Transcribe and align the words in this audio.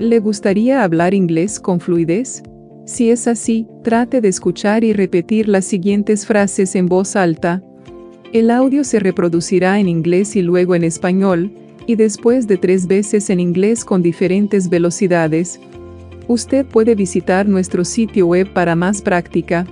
¿Le 0.00 0.18
gustaría 0.18 0.82
hablar 0.82 1.12
inglés 1.12 1.60
con 1.60 1.78
fluidez? 1.78 2.42
Si 2.86 3.10
es 3.10 3.28
así, 3.28 3.66
trate 3.84 4.22
de 4.22 4.28
escuchar 4.28 4.82
y 4.82 4.94
repetir 4.94 5.46
las 5.46 5.66
siguientes 5.66 6.24
frases 6.24 6.74
en 6.74 6.86
voz 6.86 7.16
alta. 7.16 7.62
El 8.32 8.50
audio 8.50 8.82
se 8.82 8.98
reproducirá 8.98 9.78
en 9.78 9.90
inglés 9.90 10.36
y 10.36 10.42
luego 10.42 10.74
en 10.74 10.84
español, 10.84 11.52
y 11.86 11.96
después 11.96 12.46
de 12.46 12.56
tres 12.56 12.86
veces 12.86 13.28
en 13.28 13.40
inglés 13.40 13.84
con 13.84 14.00
diferentes 14.00 14.70
velocidades. 14.70 15.60
Usted 16.28 16.64
puede 16.64 16.94
visitar 16.94 17.46
nuestro 17.46 17.84
sitio 17.84 18.26
web 18.26 18.50
para 18.54 18.74
más 18.74 19.02
práctica. 19.02 19.66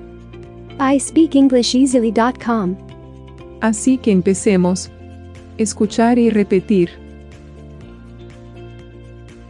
iSpeakEnglishEasily.com. 0.95 2.77
Así 3.63 3.97
que 3.97 4.11
empecemos. 4.11 4.91
Escuchar 5.57 6.19
y 6.19 6.29
repetir. 6.29 7.08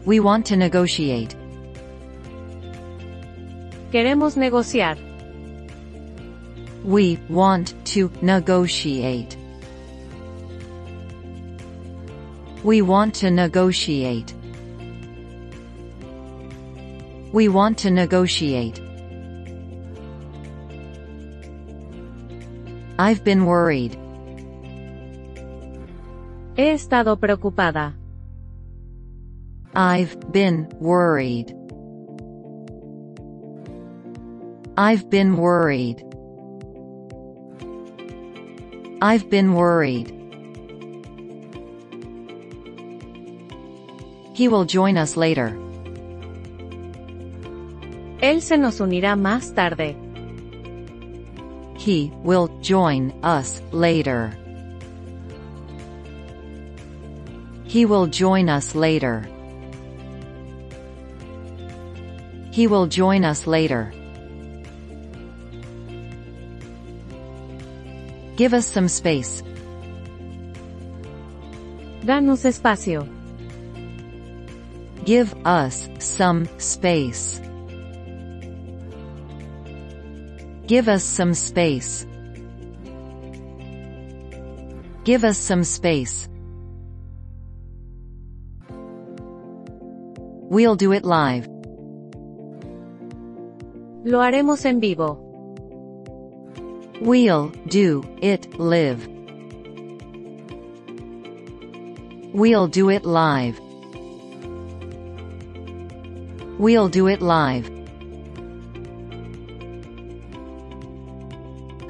We 0.09 0.20
want 0.20 0.46
to 0.46 0.56
negotiate. 0.56 1.36
Queremos 3.93 4.39
negociar. 4.39 4.96
We 6.82 7.18
want 7.29 7.75
to 7.93 8.11
negotiate. 8.22 9.36
We 12.64 12.80
want 12.80 13.16
to 13.16 13.30
negotiate. 13.30 14.32
We 17.35 17.49
want 17.49 17.77
to 17.80 17.90
negotiate. 17.90 18.80
I've 22.99 23.22
been 23.22 23.44
worried. 23.44 23.99
He 26.57 26.71
estado 26.71 27.14
preocupada. 27.16 27.97
I've 29.75 30.32
been 30.32 30.68
worried. 30.81 31.54
I've 34.77 35.11
been 35.11 35.36
worried. 35.36 36.05
I've 39.02 39.28
been 39.30 39.55
worried. 39.55 40.14
He 44.34 44.48
will 44.48 44.64
join 44.64 44.96
us 44.96 45.16
later. 45.16 45.56
Él 48.20 48.41
se 48.41 48.56
nos 48.56 48.80
unirá 48.80 49.16
más 49.16 49.55
tarde. 49.55 49.96
He 51.77 52.12
will 52.22 52.48
join 52.61 53.12
us 53.22 53.62
later. 53.72 54.33
He 57.64 57.84
will 57.84 58.06
join 58.06 58.48
us 58.48 58.74
later. 58.74 59.28
He 62.59 62.67
will 62.67 62.89
join 62.89 63.25
us 63.25 63.47
later. 63.47 63.95
Give 68.34 68.53
us 68.53 68.67
some 68.67 68.89
space. 68.89 69.45
Danos 72.03 72.42
espacio. 72.42 73.06
Give 75.05 75.33
us 75.47 75.89
some 76.01 76.48
space. 76.59 77.41
Give 80.67 80.89
us 80.89 81.05
some 81.05 81.34
space. 81.34 82.09
Give 85.05 85.23
us 85.23 85.39
some 85.39 85.62
space. 85.62 86.29
We'll 90.51 90.75
do 90.75 90.91
it 90.91 91.05
live. 91.05 91.58
Lo 94.09 94.23
haremos 94.23 94.64
en 94.64 94.81
vivo. 94.81 95.20
We'll 97.03 97.53
do 97.67 98.03
it 98.23 98.59
live. 98.59 99.07
We'll 102.33 102.68
do 102.68 102.89
it 102.89 103.05
live. 103.05 103.61
We'll 106.58 106.89
do 106.89 107.07
it 107.07 107.20
live. 107.20 107.68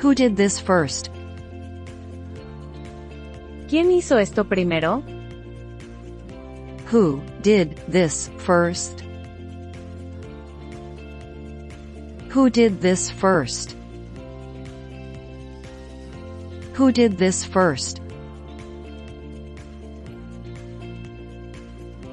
Who 0.01 0.13
did 0.13 0.35
this 0.37 0.59
first? 0.59 1.11
¿Quién 3.69 3.93
hizo 3.93 4.19
esto 4.19 4.43
primero? 4.43 5.05
Who 6.91 7.23
did 7.43 7.77
this 7.87 8.29
first? 8.39 9.08
Who 12.31 12.51
did 12.51 12.83
this 12.83 13.09
first? 13.11 13.75
Who 16.75 16.93
did 16.93 17.17
this 17.17 17.45
first? 17.45 18.03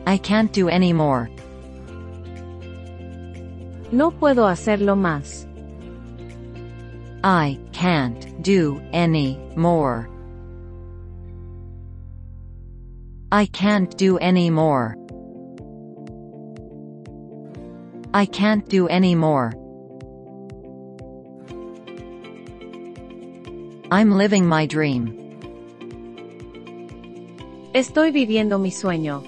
I 0.07 0.17
can't 0.17 0.53
do 0.53 0.69
any 0.69 0.93
more. 0.93 1.29
No 3.91 4.11
puedo 4.11 4.47
hacerlo 4.47 4.95
más. 4.95 5.45
I 7.23 7.59
can't 7.73 8.41
do 8.41 8.81
any 8.93 9.37
more. 9.57 10.09
I 13.31 13.47
can't 13.47 13.97
do 13.97 14.17
any 14.19 14.49
more. 14.49 14.95
I 18.13 18.25
can't 18.25 18.65
do 18.69 18.87
any 18.87 19.13
more. 19.13 19.64
I'm 23.95 24.11
living 24.11 24.45
my 24.45 24.65
dream. 24.65 25.15
Estoy 27.73 28.11
viviendo 28.11 28.59
mi 28.59 28.69
sueño. 28.69 29.23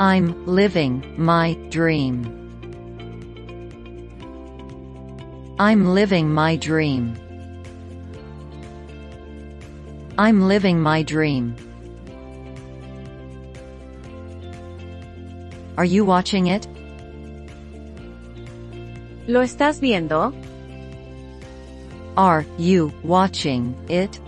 I'm 0.00 0.44
living 0.44 1.14
my 1.16 1.54
dream. 1.70 2.26
I'm 5.60 5.94
living 5.94 6.34
my 6.34 6.56
dream. 6.56 7.14
I'm 10.18 10.48
living 10.48 10.80
my 10.80 11.04
dream. 11.04 11.54
Are 15.78 15.84
you 15.84 16.04
watching 16.04 16.48
it? 16.48 16.66
¿Lo 19.28 19.42
estás 19.42 19.78
viendo? 19.78 20.34
Are 22.16 22.44
you 22.58 22.92
watching 23.02 23.74
it? 23.88 24.20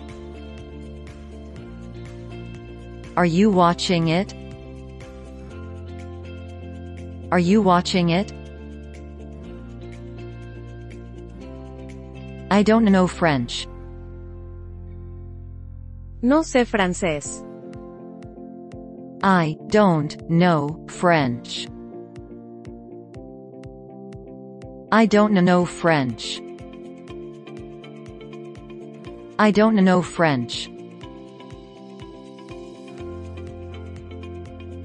Are 3.16 3.26
you 3.26 3.50
watching 3.50 4.08
it? 4.08 4.32
Are 7.32 7.38
you 7.38 7.60
watching 7.62 8.10
it? 8.10 8.32
I 12.50 12.62
don't 12.62 12.84
know 12.84 13.06
French. 13.06 13.66
No 16.20 16.40
sé 16.40 16.64
francés. 16.64 17.42
I 19.22 19.56
don't 19.68 20.30
know 20.30 20.84
French. 20.88 21.66
I 24.92 25.06
don't 25.06 25.32
know 25.32 25.64
French. 25.64 26.40
I 29.42 29.50
don't 29.50 29.74
know 29.74 30.02
French. 30.02 30.70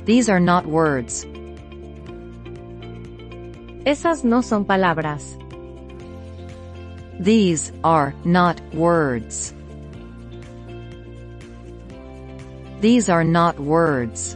These 0.06 0.30
are 0.30 0.40
not 0.40 0.66
words. 0.66 1.26
Esas 3.86 4.24
no 4.24 4.42
son 4.42 4.66
palabras. 4.66 5.38
These 7.20 7.72
are 7.84 8.16
not 8.26 8.60
words. 8.74 9.54
These 12.82 13.10
are 13.10 13.24
not 13.24 13.60
words. 13.60 14.36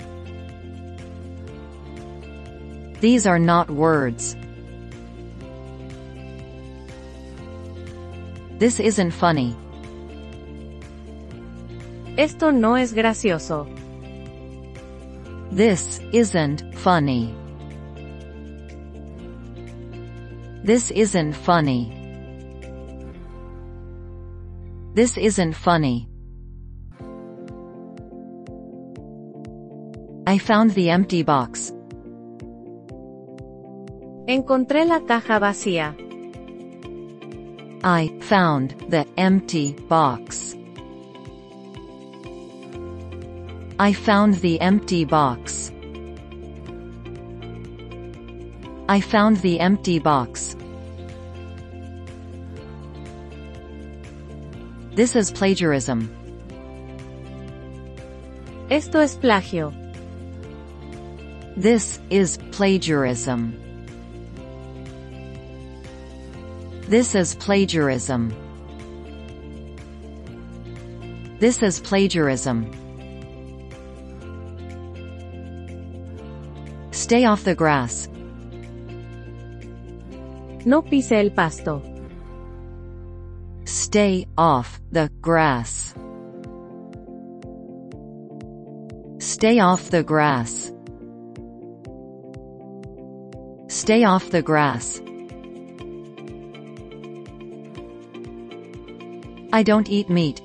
These 3.00 3.26
are 3.26 3.40
not 3.40 3.72
words. 3.72 4.36
This 8.60 8.80
isn't 8.80 9.10
funny. 9.10 9.58
Esto 12.22 12.52
no 12.52 12.78
es 12.78 12.94
gracioso. 12.94 13.66
This 15.50 16.00
isn't 16.14 16.62
funny. 16.76 17.34
This 20.64 20.92
isn't 20.92 21.34
funny. 21.34 21.92
This 24.94 25.18
isn't 25.18 25.56
funny. 25.56 26.08
I 30.28 30.38
found 30.38 30.76
the 30.76 30.92
empty 30.92 31.24
box. 31.24 31.74
Encontré 34.28 34.86
la 34.86 35.00
caja 35.08 35.40
vacía. 35.40 35.96
I 37.84 38.12
found 38.22 38.76
the 38.92 39.08
empty 39.18 39.76
box. 39.90 40.51
I 43.82 43.94
found 43.94 44.36
the 44.36 44.62
empty 44.62 45.06
box. 45.06 45.72
I 48.88 49.02
found 49.02 49.38
the 49.38 49.60
empty 49.60 49.98
box. 49.98 50.56
This 54.94 55.16
is 55.16 55.32
plagiarism. 55.32 56.16
Esto 58.70 59.00
es 59.00 59.16
plagio. 59.16 59.74
This 61.58 62.00
is 62.12 62.38
plagiarism. 62.52 63.58
This 66.88 67.16
is 67.16 67.34
plagiarism. 67.34 68.32
This 71.40 71.64
is 71.64 71.80
plagiarism. 71.80 72.81
Stay 77.12 77.26
off 77.26 77.44
the 77.44 77.56
grass. 77.56 78.08
No 80.64 80.82
pise 80.82 81.20
el 81.20 81.32
pasto. 81.32 81.82
Stay 83.66 84.26
off 84.38 84.80
the 84.94 85.10
grass. 85.20 85.94
Stay 89.20 89.60
off 89.60 89.90
the 89.90 90.04
grass. 90.04 90.72
Stay 93.68 94.06
off 94.06 94.30
the 94.30 94.42
grass. 94.42 95.02
I 99.52 99.64
don't 99.64 99.90
eat 99.90 100.10
meat. 100.10 100.42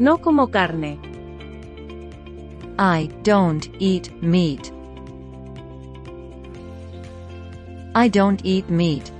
No 0.00 0.18
como 0.18 0.48
carne. 0.48 1.09
I 2.82 3.10
don't 3.24 3.68
eat 3.78 4.10
meat. 4.22 4.72
I 7.94 8.08
don't 8.08 8.40
eat 8.42 8.70
meat. 8.70 9.12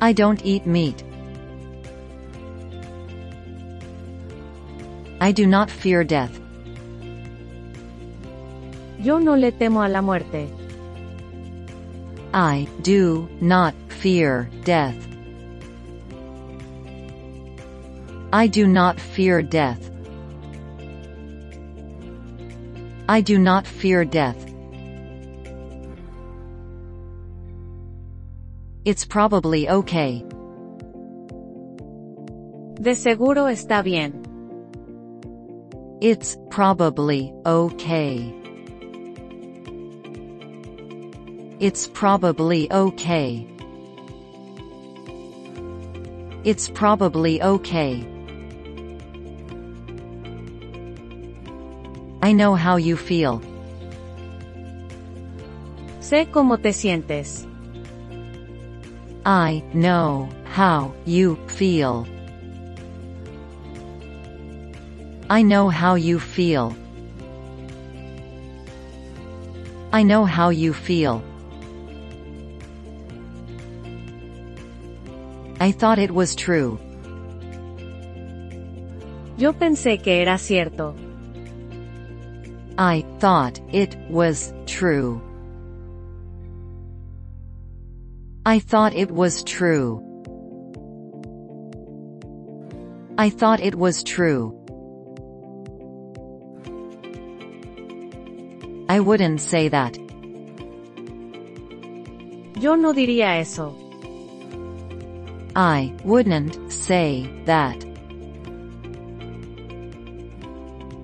I 0.00 0.14
don't 0.14 0.42
eat 0.46 0.64
meat. 0.64 1.04
I 5.20 5.30
do 5.30 5.46
not 5.46 5.70
fear 5.70 6.04
death. 6.04 6.40
Yo 8.98 9.18
no 9.18 9.34
le 9.34 9.52
temo 9.52 9.84
a 9.84 9.90
la 9.90 10.00
muerte. 10.00 10.48
I 12.32 12.66
do 12.80 13.28
not 13.42 13.74
fear 13.90 14.48
death. 14.64 14.96
I 18.32 18.46
do 18.46 18.66
not 18.66 18.98
fear 18.98 19.42
death. 19.42 19.91
I 23.12 23.20
do 23.20 23.38
not 23.38 23.66
fear 23.66 24.06
death. 24.06 24.42
It's 28.86 29.04
probably 29.04 29.68
okay. 29.68 30.24
De 32.80 32.94
seguro 32.94 33.48
está 33.52 33.84
bien. 33.84 34.24
It's 36.00 36.38
probably 36.50 37.34
okay. 37.44 38.34
It's 41.60 41.88
probably 41.88 42.72
okay. 42.72 43.46
It's 46.44 46.70
probably 46.70 47.42
okay. 47.42 48.11
I 52.24 52.30
know 52.30 52.54
how 52.54 52.76
you 52.76 52.96
feel. 52.96 53.40
Sé 56.00 56.30
cómo 56.30 56.62
te 56.62 56.72
sientes. 56.72 57.48
I 59.26 59.64
know 59.74 60.28
how 60.44 60.94
you 61.04 61.36
feel. 61.48 62.06
I 65.28 65.42
know 65.42 65.68
how 65.68 65.96
you 65.96 66.20
feel. 66.20 66.76
I 69.92 70.04
know 70.04 70.24
how 70.24 70.50
you 70.50 70.72
feel. 70.72 71.24
I 75.58 75.72
thought 75.72 75.98
it 75.98 76.12
was 76.12 76.36
true. 76.36 76.78
Yo 79.36 79.52
pensé 79.54 80.00
que 80.00 80.22
era 80.22 80.38
cierto. 80.38 80.94
I 82.84 83.04
thought 83.20 83.60
it 83.70 83.96
was 84.10 84.52
true. 84.66 85.22
I 88.44 88.58
thought 88.58 88.92
it 88.92 89.12
was 89.12 89.44
true. 89.44 90.02
I 93.16 93.30
thought 93.30 93.60
it 93.60 93.76
was 93.76 94.02
true. 94.02 94.58
I 98.88 98.98
wouldn't 98.98 99.40
say 99.40 99.68
that. 99.68 99.96
Yo 102.56 102.74
no 102.74 102.92
diría 102.92 103.38
eso. 103.38 103.76
I 105.54 105.94
wouldn't 106.02 106.72
say 106.72 107.30
that. 107.44 107.84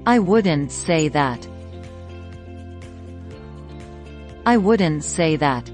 I 0.07 0.19
wouldn't 0.19 0.73
say 0.73 1.07
that. 1.11 1.47
I 4.49 4.56
wouldn't 4.56 5.05
say 5.05 5.37
that. 5.37 5.71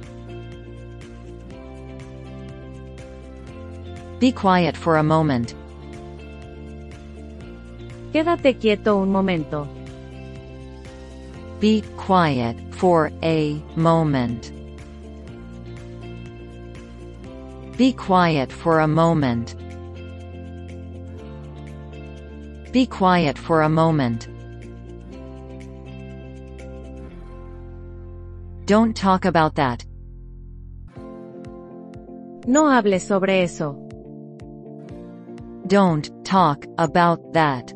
Be 4.18 4.32
quiet 4.32 4.76
for 4.76 4.96
a 4.96 5.02
moment. 5.04 5.54
Quédate 8.12 8.60
quieto 8.60 9.00
un 9.00 9.12
momento. 9.12 9.68
Be 11.60 11.84
quiet 11.96 12.56
for 12.72 13.12
a 13.22 13.62
moment. 13.76 14.50
Be 17.76 17.92
quiet 17.92 18.50
for 18.50 18.80
a 18.80 18.88
moment. 18.88 19.54
Be 22.72 22.86
quiet 22.86 23.38
for 23.38 23.62
a 23.62 23.68
moment. 23.68 24.26
Don't 28.66 28.96
talk 28.96 29.26
about 29.26 29.56
that. 29.56 29.84
No 32.46 32.70
hables 32.70 33.02
sobre 33.02 33.42
eso. 33.42 33.74
Don't 35.66 36.10
talk 36.24 36.64
about 36.78 37.34
that. 37.34 37.74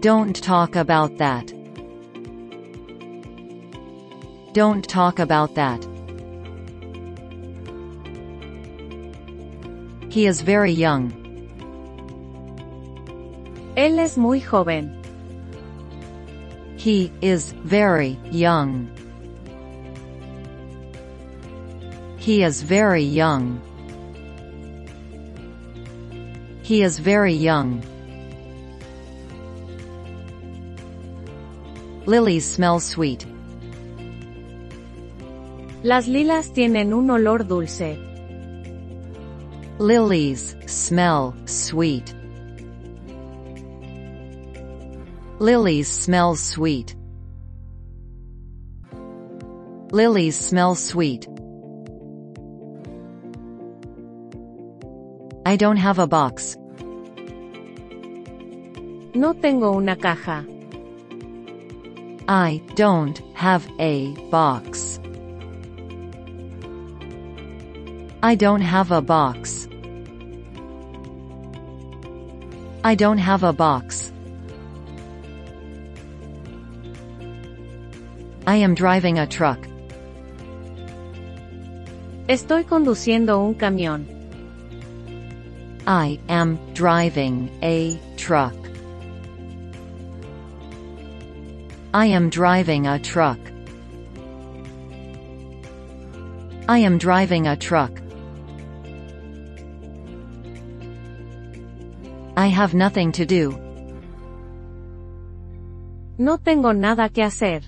Don't 0.00 0.36
talk 0.42 0.76
about 0.76 1.16
that. 1.16 1.52
Don't 4.52 4.86
talk 4.86 5.18
about 5.18 5.54
that. 5.54 5.82
He 10.10 10.26
is 10.26 10.42
very 10.42 10.72
young. 10.72 11.12
Él 13.74 13.98
es 13.98 14.18
muy 14.18 14.40
joven. 14.40 15.03
He 16.84 17.10
is 17.22 17.52
very 17.64 18.18
young. 18.30 18.90
He 22.18 22.42
is 22.42 22.62
very 22.62 23.02
young. 23.02 23.58
He 26.62 26.82
is 26.82 26.98
very 26.98 27.32
young. 27.32 27.80
Lilies 32.04 32.44
smell 32.44 32.80
sweet. 32.80 33.24
Las 35.82 36.06
lilas 36.06 36.52
tienen 36.52 36.92
un 36.92 37.08
olor 37.08 37.48
dulce. 37.48 37.96
Lilies 39.78 40.54
smell 40.66 41.34
sweet. 41.46 42.14
Lilies 45.40 45.88
smell 45.88 46.36
sweet. 46.36 46.94
Lilies 49.90 50.38
smell 50.38 50.76
sweet. 50.76 51.26
I 55.44 55.56
don't 55.56 55.76
have 55.76 55.98
a 55.98 56.06
box. 56.06 56.56
No 59.14 59.32
tengo 59.32 59.76
una 59.76 59.96
caja. 59.96 60.46
I 62.28 62.62
don't 62.76 63.20
have 63.34 63.68
a 63.80 64.14
box. 64.30 65.00
I 68.22 68.36
don't 68.36 68.62
have 68.62 68.92
a 68.92 69.02
box. 69.02 69.66
I 72.84 72.94
don't 72.94 73.18
have 73.18 73.42
a 73.42 73.52
box. 73.52 74.13
I 78.46 78.56
am 78.56 78.74
driving 78.74 79.18
a 79.18 79.26
truck. 79.26 79.58
Estoy 82.28 82.64
conduciendo 82.64 83.38
un 83.38 83.54
camión. 83.54 84.06
I 85.86 86.18
am 86.28 86.58
driving 86.74 87.50
a 87.62 87.98
truck. 88.16 88.54
I 91.94 92.06
am 92.06 92.28
driving 92.28 92.86
a 92.86 92.98
truck. 92.98 93.38
I 96.68 96.78
am 96.78 96.98
driving 96.98 97.46
a 97.46 97.56
truck. 97.56 97.92
I 102.36 102.48
have 102.48 102.74
nothing 102.74 103.12
to 103.12 103.24
do. 103.24 103.58
No 106.18 106.36
tengo 106.36 106.72
nada 106.72 107.08
que 107.08 107.22
hacer. 107.22 107.62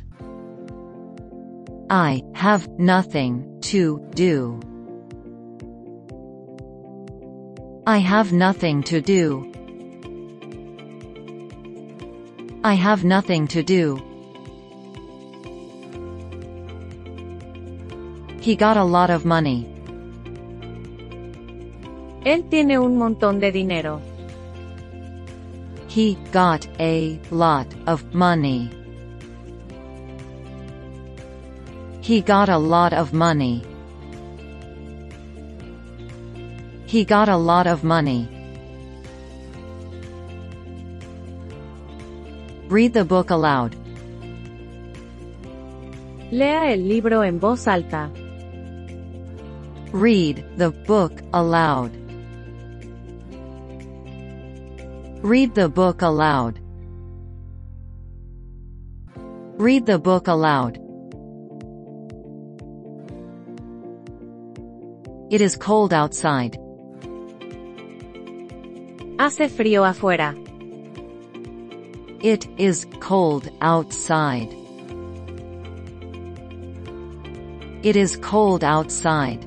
I 1.88 2.24
have 2.34 2.68
nothing 2.80 3.60
to 3.60 4.00
do. 4.12 4.58
I 7.86 7.98
have 7.98 8.32
nothing 8.32 8.82
to 8.84 9.00
do. 9.00 9.52
I 12.64 12.74
have 12.74 13.04
nothing 13.04 13.46
to 13.48 13.62
do. 13.62 14.02
He 18.40 18.56
got 18.56 18.76
a 18.76 18.82
lot 18.82 19.10
of 19.10 19.24
money. 19.24 19.68
Él 22.24 22.50
tiene 22.50 22.78
un 22.78 22.98
montón 22.98 23.38
de 23.38 23.52
dinero. 23.52 24.00
He 25.86 26.18
got 26.32 26.66
a 26.80 27.20
lot 27.30 27.68
of 27.86 28.12
money. 28.12 28.75
He 32.06 32.20
got 32.20 32.48
a 32.48 32.56
lot 32.56 32.92
of 32.92 33.12
money. 33.12 33.64
He 36.86 37.04
got 37.04 37.28
a 37.28 37.36
lot 37.36 37.66
of 37.66 37.82
money. 37.82 38.28
Read 42.68 42.92
the 42.92 43.04
book 43.04 43.30
aloud. 43.30 43.74
Lea 46.30 46.74
el 46.74 46.86
libro 46.86 47.22
en 47.22 47.40
voz 47.40 47.66
alta. 47.66 48.08
Read 49.90 50.44
the 50.56 50.70
book 50.86 51.20
aloud. 51.32 51.90
Read 55.24 55.56
the 55.56 55.68
book 55.68 56.02
aloud. 56.02 56.60
Read 59.58 59.86
the 59.86 59.98
book 59.98 60.28
aloud. 60.28 60.85
It 65.28 65.40
is 65.40 65.56
cold 65.56 65.92
outside. 65.92 66.56
Hace 69.18 69.48
frío 69.48 69.84
afuera. 69.84 70.36
It 72.22 72.46
is 72.58 72.86
cold 73.00 73.50
outside. 73.60 74.54
It 77.82 77.96
is 77.96 78.16
cold 78.18 78.62
outside. 78.62 79.44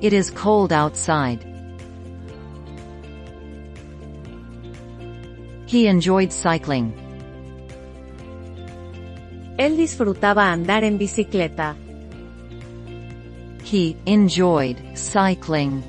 It 0.00 0.12
is 0.12 0.32
cold 0.32 0.72
outside. 0.72 1.46
He 5.66 5.86
enjoyed 5.86 6.32
cycling. 6.32 6.92
Él 9.56 9.76
disfrutaba 9.76 10.50
andar 10.50 10.82
en 10.82 10.98
bicicleta. 10.98 11.76
He 13.72 13.96
enjoyed 14.04 14.98
cycling. 14.98 15.82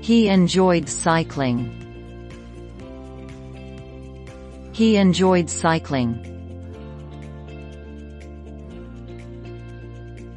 He 0.00 0.28
enjoyed 0.28 0.88
cycling. 0.88 1.60
He 4.72 4.96
enjoyed 4.96 5.50
cycling. 5.50 6.22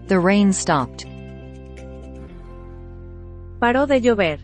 The 0.08 0.20
rain 0.20 0.52
stopped. 0.52 1.06
Paró 3.62 3.88
de 3.88 4.02
llover. 4.02 4.38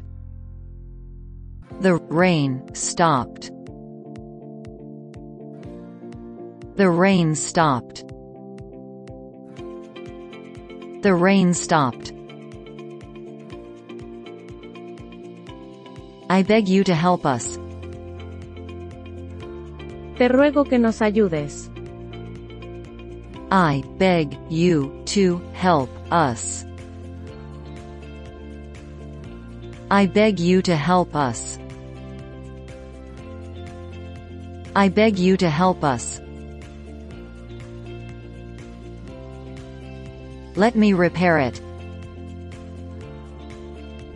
The 1.82 1.96
rain 1.96 2.74
stopped. 2.74 3.52
The 6.78 6.90
rain 6.90 7.36
stopped. 7.36 8.15
The 11.06 11.14
rain 11.14 11.54
stopped. 11.54 12.14
I 16.32 16.42
beg 16.42 16.68
you 16.68 16.84
to 16.84 16.96
help 16.96 17.28
us. 17.28 17.58
Te 20.18 20.28
ruego 20.30 20.68
que 20.68 20.80
nos 20.80 21.02
ayudes. 21.02 21.70
I 23.52 23.84
beg 24.00 24.36
you 24.50 25.00
to 25.14 25.40
help 25.54 25.92
us. 26.12 26.66
I 29.92 30.08
beg 30.08 30.40
you 30.40 30.64
to 30.64 30.76
help 30.76 31.16
us. 31.16 31.60
I 34.76 34.90
beg 34.90 35.20
you 35.20 35.38
to 35.38 35.52
help 35.52 35.84
us. 35.84 36.20
Let 40.56 40.76
me 40.76 40.94
repair 40.94 41.38
it. 41.40 41.62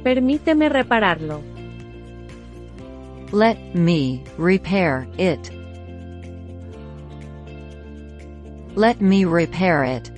Permíteme 0.04 0.70
repararlo. 0.72 1.44
Let 3.34 3.76
me 3.76 4.24
repair 4.38 5.06
it. 5.18 5.52
Let 8.76 9.02
me 9.02 9.26
repair 9.26 9.84
it. 9.84 10.10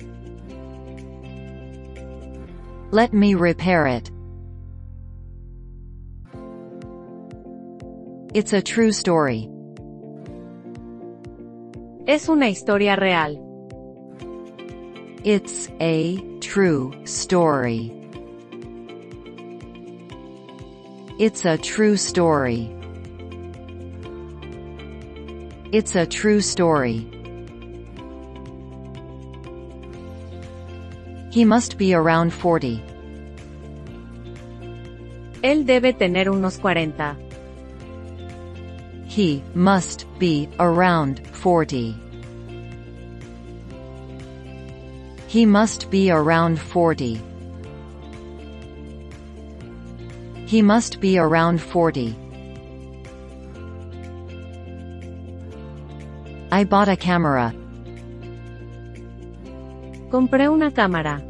Let 2.92 3.12
me 3.12 3.34
repair 3.34 3.86
it. 3.88 4.10
It's 8.32 8.52
a 8.52 8.62
true 8.62 8.92
story. 8.92 9.48
Es 12.06 12.28
una 12.28 12.48
historia 12.48 12.96
real. 12.96 13.51
It's 15.24 15.70
a 15.80 16.20
true 16.40 16.92
story. 17.04 17.92
It's 21.16 21.44
a 21.44 21.56
true 21.56 21.96
story. 21.96 22.68
It's 25.70 25.94
a 25.94 26.06
true 26.06 26.40
story. 26.40 27.06
He 31.30 31.44
must 31.44 31.78
be 31.78 31.94
around 31.94 32.32
40. 32.32 32.82
Él 35.44 35.64
debe 35.64 35.96
tener 35.96 36.30
unos 36.30 36.58
40. 36.58 37.16
He 39.06 39.44
must 39.54 40.04
be 40.18 40.48
around 40.58 41.24
40. 41.28 42.01
He 45.32 45.46
must 45.46 45.90
be 45.90 46.10
around 46.10 46.60
40. 46.60 47.18
He 50.44 50.60
must 50.60 51.00
be 51.00 51.16
around 51.16 51.58
40. 51.58 52.14
I 56.52 56.64
bought 56.64 56.90
a 56.90 56.96
camera. 56.98 57.54
Compré 60.10 60.52
una 60.52 60.70
cámara. 60.70 61.22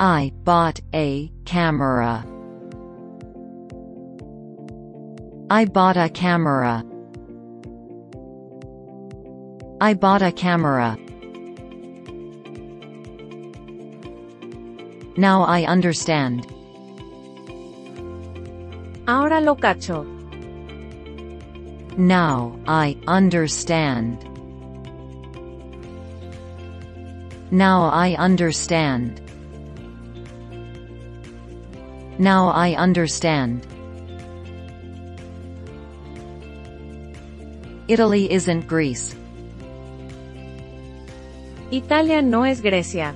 I 0.00 0.32
bought 0.42 0.80
a 0.92 1.30
camera. 1.44 2.26
I 5.48 5.64
bought 5.64 5.96
a 5.96 6.08
camera. 6.08 6.84
I 9.80 9.94
bought 9.94 10.22
a 10.22 10.32
camera. 10.32 10.98
Now 15.16 15.44
I 15.44 15.64
understand. 15.64 16.46
Ahora 19.08 19.40
lo 19.40 19.56
cacho. 19.56 20.04
Now, 21.96 22.58
I 22.66 22.98
understand. 23.06 24.22
Now 27.50 27.84
I 27.84 28.14
understand. 28.18 29.22
Now 32.18 32.48
I 32.48 32.74
understand. 32.74 33.66
Italy 37.88 38.30
isn't 38.30 38.66
Greece. 38.66 39.16
Italia 41.70 42.20
no 42.20 42.42
es 42.42 42.60
Grecia. 42.60 43.14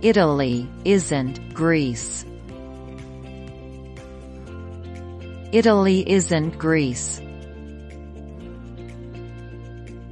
Italy 0.00 0.68
isn't 0.84 1.52
Greece. 1.54 2.24
Italy 5.50 6.08
isn't 6.08 6.56
Greece. 6.56 7.20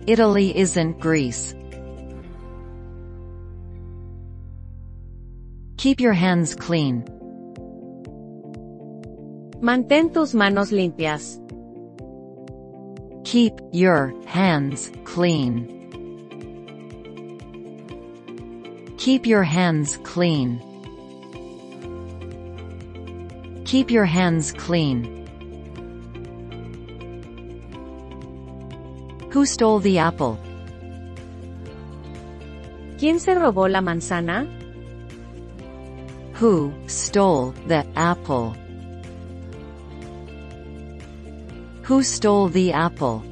Italy 0.08 0.56
isn't 0.58 0.98
Greece. 0.98 1.54
Keep 5.76 6.00
your 6.00 6.14
hands 6.14 6.56
clean. 6.56 7.04
Mantén 9.60 10.12
tus 10.12 10.34
manos 10.34 10.72
limpias. 10.72 11.38
Keep 13.24 13.52
your 13.72 14.12
hands 14.26 14.90
clean. 15.04 15.75
Keep 19.06 19.24
your 19.24 19.44
hands 19.44 20.00
clean. 20.02 20.58
Keep 23.64 23.92
your 23.92 24.04
hands 24.04 24.50
clean. 24.50 25.04
Who 29.30 29.46
stole 29.46 29.78
the 29.78 29.98
apple? 29.98 30.40
¿Quién 32.98 33.20
se 33.20 33.36
robó 33.36 33.70
la 33.70 33.80
manzana? 33.80 34.44
Who 36.40 36.72
stole 36.88 37.54
the 37.68 37.86
apple? 37.94 38.56
Who 41.84 42.02
stole 42.02 42.48
the 42.48 42.72
apple? 42.72 43.22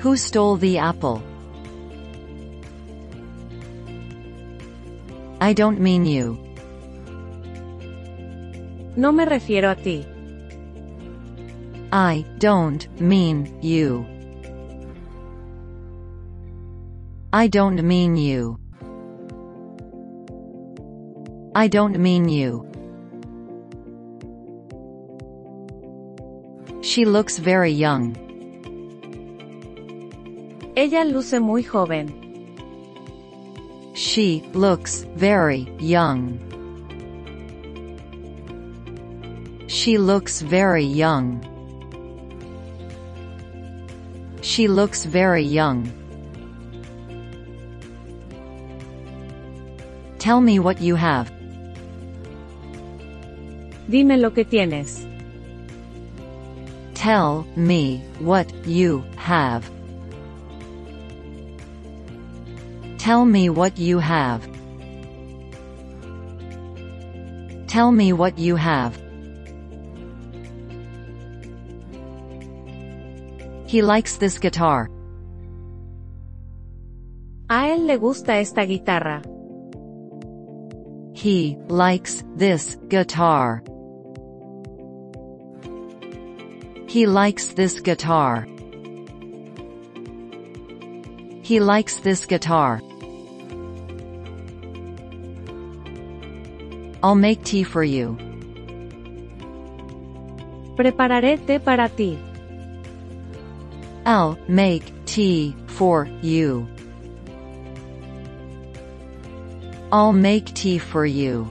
Who 0.00 0.16
stole 0.16 0.56
the 0.56 0.78
apple? 0.78 1.22
I 5.42 5.52
don't 5.54 5.80
mean 5.80 6.06
you. 6.06 6.38
No 8.94 9.10
me 9.10 9.24
refiero 9.24 9.72
a 9.72 9.74
ti. 9.74 10.06
I 11.90 12.24
don't 12.38 12.86
mean 13.00 13.58
you. 13.60 14.06
I 17.32 17.48
don't 17.48 17.82
mean 17.82 18.16
you. 18.16 18.56
I 21.56 21.66
don't 21.66 21.98
mean 21.98 22.28
you. 22.28 22.64
She 26.82 27.04
looks 27.04 27.38
very 27.40 27.72
young. 27.72 28.14
Ella 30.76 31.04
luce 31.04 31.40
muy 31.40 31.64
joven. 31.64 32.31
She 33.94 34.42
looks 34.54 35.04
very 35.16 35.68
young. 35.78 36.38
She 39.68 39.98
looks 39.98 40.40
very 40.40 40.84
young. 40.84 41.40
She 44.40 44.66
looks 44.66 45.04
very 45.04 45.42
young. 45.42 45.92
Tell 50.18 50.40
me 50.40 50.58
what 50.58 50.80
you 50.80 50.94
have. 50.94 51.30
Dime 53.90 54.16
lo 54.16 54.30
que 54.30 54.44
tienes. 54.44 55.06
Tell 56.94 57.46
me 57.56 58.02
what 58.20 58.46
you 58.66 59.04
have. 59.16 59.70
Tell 63.02 63.24
me 63.24 63.50
what 63.50 63.78
you 63.78 63.98
have. 63.98 64.48
Tell 67.66 67.90
me 67.90 68.12
what 68.12 68.38
you 68.38 68.54
have. 68.54 68.94
He 73.66 73.82
likes 73.82 74.18
this 74.18 74.38
guitar. 74.38 74.88
A 77.50 77.74
él 77.74 77.88
le 77.88 77.98
gusta 77.98 78.34
esta 78.34 78.64
guitarra. 78.64 79.20
He 81.12 81.56
likes 81.66 82.22
this 82.36 82.76
guitar. 82.86 83.64
He 86.86 87.06
likes 87.06 87.48
this 87.48 87.80
guitar. 87.80 88.46
He 91.42 91.58
likes 91.58 91.96
this 91.96 92.26
guitar. 92.26 92.80
I'll 97.02 97.16
make 97.16 97.42
tea 97.42 97.64
for 97.64 97.82
you. 97.82 98.16
Prepararé 100.76 101.36
té 101.36 101.58
para 101.58 101.88
ti. 101.88 102.16
I'll 104.06 104.38
make 104.48 104.84
tea 105.04 105.54
for 105.66 106.08
you. 106.22 106.68
I'll 109.90 110.12
make 110.12 110.54
tea 110.54 110.78
for 110.78 111.04
you. 111.04 111.50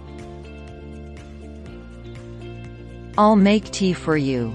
I'll 3.18 3.36
make 3.36 3.70
tea 3.72 3.94
for 3.94 4.18
you. 4.18 4.54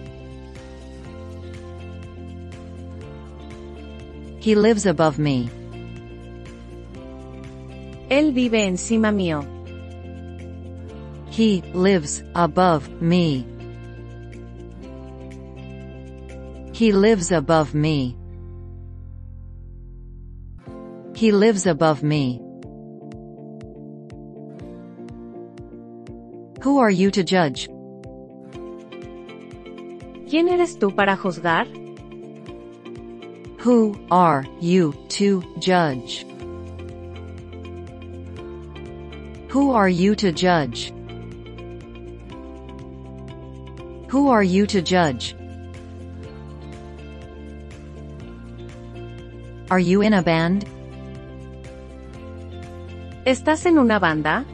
He 4.40 4.54
lives 4.54 4.86
above 4.86 5.18
me. 5.18 5.50
Él 8.08 8.32
vive 8.32 8.64
encima 8.64 9.12
mío. 9.12 9.55
He 11.36 11.60
lives 11.74 12.22
above 12.34 13.02
me. 13.02 13.46
He 16.72 16.92
lives 16.92 17.30
above 17.30 17.74
me. 17.74 18.16
He 21.14 21.32
lives 21.32 21.66
above 21.66 22.02
me. 22.02 22.40
Who 26.62 26.78
are 26.78 26.90
you 26.90 27.10
to 27.10 27.22
judge? 27.22 27.68
¿Quién 30.30 30.48
eres 30.48 30.78
tú 30.78 30.96
para 30.96 31.18
juzgar? 31.18 31.66
Who 33.58 33.94
are 34.10 34.46
you 34.62 34.94
to 35.10 35.42
judge? 35.60 36.24
Who 39.50 39.72
are 39.72 39.90
you 39.90 40.14
to 40.14 40.32
judge? 40.32 40.94
Who 44.08 44.28
are 44.28 44.42
you 44.42 44.66
to 44.66 44.80
judge? 44.80 45.34
Are 49.68 49.80
you 49.80 50.00
in 50.00 50.12
a 50.12 50.22
band? 50.22 50.64
¿Estás 53.26 53.66
en 53.66 53.78
una 53.78 53.98
banda? 53.98 54.44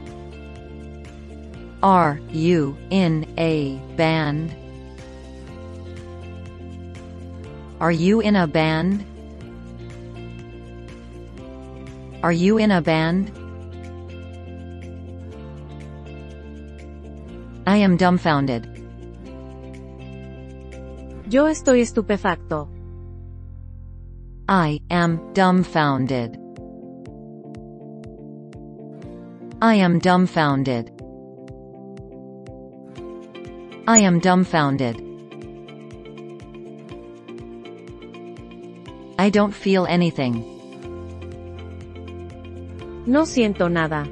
Are 1.83 2.19
you 2.31 2.75
in 2.89 3.27
a 3.37 3.77
band? 3.95 4.55
Are 7.79 7.91
you 7.91 8.21
in 8.21 8.35
a 8.35 8.47
band? 8.47 9.05
Are 12.23 12.31
you 12.31 12.57
in 12.57 12.71
a 12.71 12.81
band? 12.81 13.31
I 17.67 17.77
am 17.77 17.97
dumbfounded. 17.97 18.72
Yo 21.33 21.47
estoy 21.47 21.81
estupefacto. 21.81 22.69
I 24.47 24.79
am 24.91 25.33
dumbfounded. 25.33 26.37
I 29.59 29.73
am 29.77 29.97
dumbfounded. 29.97 30.91
I 33.87 33.97
am 33.97 34.19
dumbfounded. 34.19 35.01
I 39.17 39.31
don't 39.31 39.55
feel 39.55 39.87
anything. 39.87 40.45
No 43.07 43.25
siento 43.25 43.71
nada. 43.71 44.05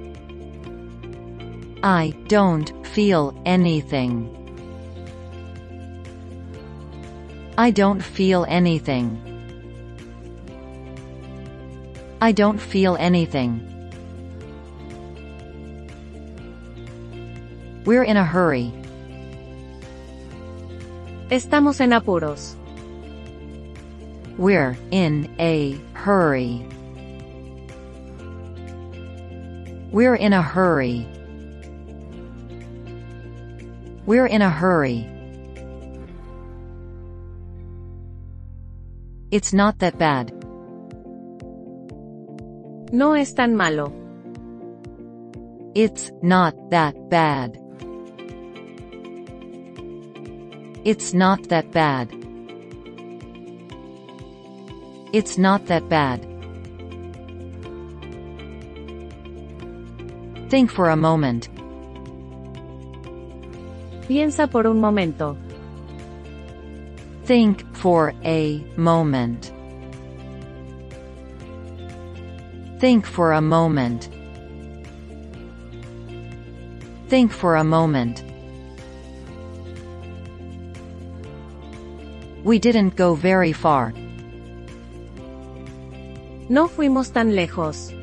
I 1.84 2.16
don't 2.28 2.72
feel 2.88 3.40
anything. 3.46 4.41
I 7.62 7.70
don't 7.70 8.02
feel 8.02 8.44
anything. 8.50 9.22
I 12.20 12.32
don't 12.32 12.58
feel 12.58 12.96
anything. 12.96 13.62
We're 17.86 18.02
in 18.02 18.18
a 18.18 18.26
hurry. 18.26 18.74
Estamos 21.30 21.80
en 21.82 21.92
apuros. 21.92 22.56
We're 24.40 24.76
in 24.90 25.30
a 25.38 25.80
hurry. 25.94 26.66
We're 29.92 30.16
in 30.16 30.34
a 30.34 30.42
hurry. 30.42 31.06
We're 34.08 34.26
in 34.26 34.42
a 34.42 34.50
hurry. 34.50 35.21
It's 39.32 39.54
not 39.54 39.80
that 39.80 39.98
bad. 39.98 40.34
No 42.92 43.14
es 43.14 43.34
tan 43.34 43.56
malo. 43.56 43.94
It's 45.74 46.12
not 46.22 46.54
that 46.70 46.96
bad. 47.10 47.58
It's 50.84 51.14
not 51.14 51.48
that 51.48 51.72
bad. 51.72 52.12
It's 55.14 55.38
not 55.38 55.66
that 55.68 55.88
bad. 55.88 56.28
Think 60.50 60.72
for 60.72 60.90
a 60.90 60.98
moment. 60.98 61.48
Piensa 64.10 64.52
por 64.52 64.68
un 64.68 64.82
momento. 64.82 65.38
Think 67.24 67.64
for 67.76 68.14
a 68.24 68.64
moment. 68.78 69.52
Think 72.80 73.06
for 73.06 73.34
a 73.34 73.42
moment. 73.42 74.10
Think 77.10 77.32
for 77.32 77.56
a 77.56 77.64
moment. 77.64 78.24
We 82.44 82.58
didn't 82.58 82.96
go 82.96 83.14
very 83.14 83.54
far. 83.54 83.94
No 86.50 86.68
fuimos 86.68 87.14
tan 87.14 87.34
lejos. 87.34 87.94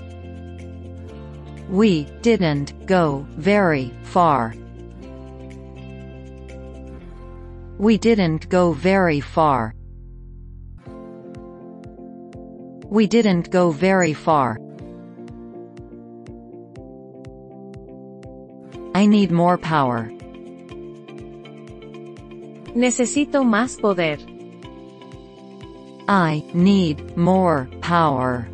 We 1.69 2.05
didn't 2.23 2.87
go 2.87 3.27
very 3.37 3.93
far. 4.05 4.55
We 7.79 7.97
didn't 7.97 8.49
go 8.49 8.73
very 8.73 9.21
far. 9.21 9.73
We 12.87 13.07
didn't 13.07 13.53
go 13.53 13.71
very 13.71 14.15
far. 14.15 14.59
I 18.97 19.07
need 19.07 19.31
more 19.31 19.57
power. 19.59 20.11
Necesito 22.75 23.45
más 23.45 23.81
poder. 23.81 24.19
I 26.09 26.43
need 26.53 27.17
more 27.17 27.69
power. 27.81 28.49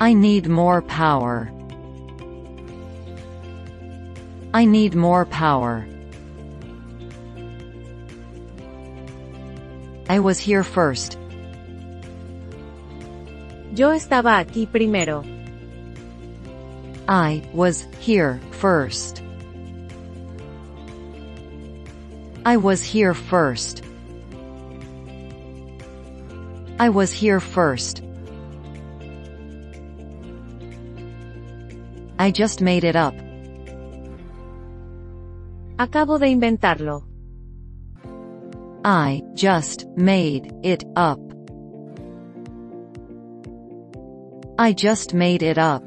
I 0.00 0.14
need 0.14 0.48
more 0.48 0.80
power. 0.80 1.52
I 4.52 4.64
need 4.64 4.96
more 4.96 5.26
power. 5.26 5.86
I 10.08 10.18
was 10.18 10.40
here 10.40 10.64
first. 10.64 11.16
Yo 13.76 13.90
estaba 13.90 14.44
aquí 14.44 14.66
primero. 14.66 15.24
I 17.06 17.48
was 17.52 17.86
here 18.00 18.40
first. 18.50 19.22
I 22.44 22.56
was 22.56 22.82
here 22.82 23.14
first. 23.14 23.84
I 26.80 26.88
was 26.88 27.12
here 27.12 27.38
first. 27.38 28.02
I 32.18 32.32
just 32.32 32.60
made 32.60 32.82
it 32.82 32.96
up. 32.96 33.14
Acabo 35.80 36.18
de 36.18 36.28
inventarlo. 36.28 37.06
I 38.84 39.22
just 39.34 39.86
made 39.96 40.52
it 40.62 40.84
up. 40.94 41.18
I 44.58 44.74
just 44.74 45.14
made 45.14 45.42
it 45.42 45.56
up. 45.56 45.82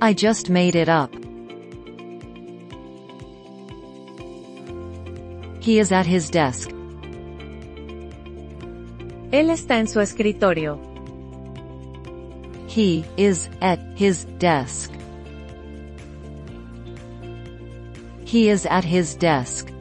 I 0.00 0.14
just 0.14 0.48
made 0.48 0.76
it 0.76 0.88
up. 0.88 1.12
He 5.58 5.80
is 5.80 5.90
at 5.90 6.06
his 6.06 6.30
desk. 6.30 6.70
Él 9.32 9.50
está 9.50 9.80
en 9.80 9.88
su 9.88 9.98
escritorio. 9.98 10.78
He 12.68 13.04
is 13.16 13.48
at 13.60 13.80
his 13.96 14.24
desk. 14.38 14.99
He 18.30 18.48
is 18.48 18.64
at 18.66 18.84
his 18.84 19.16
desk. 19.16 19.72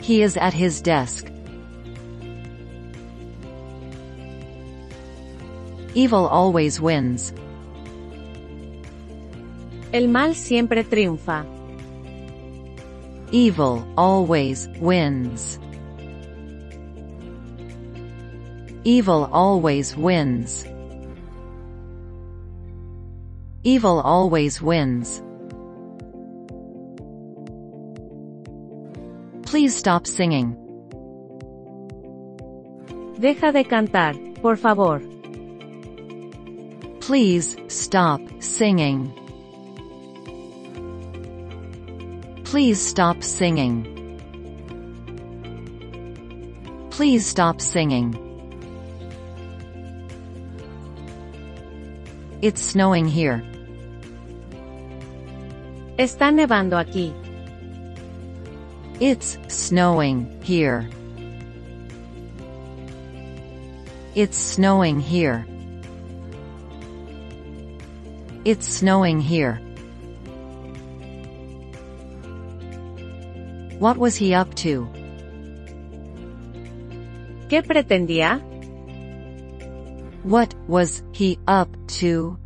He 0.00 0.22
is 0.22 0.36
at 0.36 0.54
his 0.54 0.80
desk. 0.80 1.26
Evil 5.94 6.28
always 6.28 6.80
wins. 6.80 7.32
El 9.92 10.06
mal 10.06 10.36
siempre 10.36 10.84
triunfa. 10.84 11.44
Evil 13.32 13.84
always 13.98 14.68
wins. 14.78 15.58
Evil 18.84 19.28
always 19.32 19.96
wins. 19.96 20.64
Evil 23.64 23.98
always 23.98 24.62
wins. 24.62 25.20
Please 29.62 29.76
stop 29.76 30.08
singing. 30.08 30.56
Deja 33.16 33.52
de 33.52 33.62
cantar, 33.62 34.16
por 34.42 34.56
favor. 34.56 35.00
Please 36.98 37.56
stop 37.68 38.20
singing. 38.40 39.12
Please 42.42 42.80
stop 42.82 43.22
singing. 43.22 43.86
Please 46.90 47.24
stop 47.24 47.60
singing. 47.60 48.18
It's 52.42 52.60
snowing 52.60 53.06
here. 53.06 53.44
Está 55.98 56.32
nevando 56.32 56.76
aquí. 56.76 57.21
It's 59.02 59.36
snowing 59.48 60.30
here. 60.44 60.88
It's 64.14 64.36
snowing 64.36 65.00
here. 65.00 65.44
It's 68.44 68.64
snowing 68.64 69.20
here. 69.20 69.56
What 73.80 73.98
was 73.98 74.14
he 74.14 74.34
up 74.34 74.54
to? 74.62 74.86
¿Qué 77.48 77.66
pretendía? 77.66 78.40
What 80.22 80.54
was 80.68 81.02
he 81.10 81.40
up 81.48 81.74
to? 81.98 82.38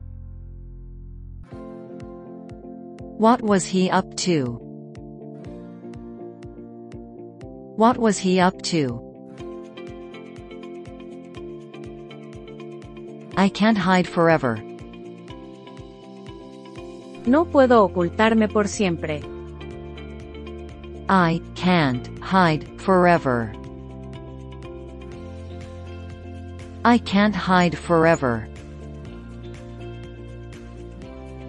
What 3.19 3.43
was 3.43 3.67
he 3.67 3.91
up 3.91 4.17
to? 4.25 4.66
What 7.77 7.99
was 7.99 8.17
he 8.17 8.41
up 8.41 8.63
to? 8.73 9.03
I 13.37 13.51
can't 13.51 13.77
hide 13.77 14.09
forever. 14.09 14.57
No 17.27 17.45
puedo 17.45 17.87
ocultarme 17.87 18.51
por 18.51 18.67
siempre. 18.67 19.21
I 21.11 21.43
can't 21.55 22.09
hide 22.21 22.67
forever. 22.81 23.53
I 26.83 26.97
can't 26.97 27.37
hide 27.37 27.77
forever. 27.77 28.49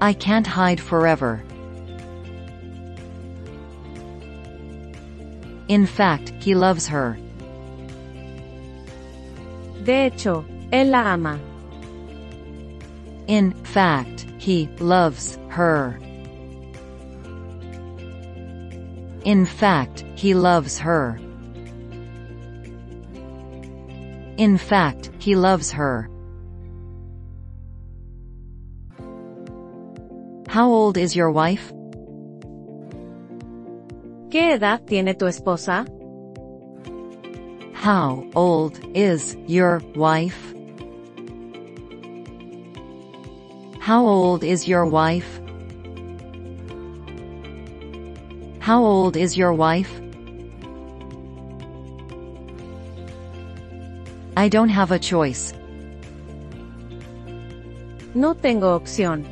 I 0.01 0.11
can't 0.11 0.45
hide 0.45 0.81
forever. 0.81 1.46
In 5.67 5.85
fact, 5.85 6.31
he 6.39 6.55
loves 6.55 6.87
her. 6.87 7.17
De 9.83 10.09
hecho, 10.09 10.45
él 10.71 10.91
la 10.91 11.13
ama. 11.13 11.39
In 13.27 13.51
fact, 13.63 14.25
he 14.37 14.69
loves 14.79 15.37
her. 15.49 15.99
In 19.25 19.45
fact, 19.45 20.05
he 20.15 20.33
loves 20.33 20.79
her. 20.79 21.19
In 24.37 24.57
fact, 24.57 25.11
he 25.19 25.35
loves 25.35 25.71
her. 25.71 26.09
How 30.47 30.69
old 30.69 30.97
is 30.97 31.13
your 31.13 31.29
wife? 31.29 31.73
¿Qué 34.37 34.53
edad 34.53 34.83
tiene 34.85 35.15
tu 35.15 35.25
esposa? 35.25 35.87
How 37.73 38.23
old 38.35 38.79
is 38.93 39.35
your 39.47 39.81
wife? 39.95 40.53
How 43.79 44.05
old 44.05 44.43
is 44.43 44.67
your 44.67 44.85
wife? 44.85 45.41
How 48.59 48.83
old 48.83 49.17
is 49.17 49.35
your 49.35 49.53
wife? 49.53 49.89
I 54.35 54.49
don't 54.49 54.69
have 54.69 54.91
a 54.91 54.99
choice. 54.99 55.51
No 58.13 58.35
tengo 58.35 58.75
opción. 58.75 59.25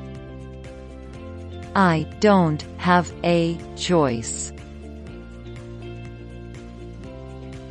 I 1.76 2.08
don't 2.22 2.65
have 2.80 3.13
a 3.24 3.56
choice. 3.76 4.55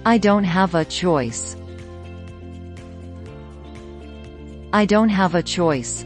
I 0.07 0.19
don't 0.19 0.45
have 0.45 0.75
a 0.75 0.85
choice. 0.85 1.57
I 4.75 4.85
don't 4.85 5.09
have 5.09 5.35
a 5.35 5.43
choice. 5.43 6.05